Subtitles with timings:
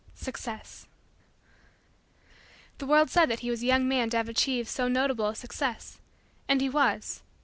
[0.15, 0.87] SUCCESS
[2.79, 5.35] The world said that he was a young man to have achieved so notable a
[5.35, 5.99] Success.
[6.49, 7.21] And he was.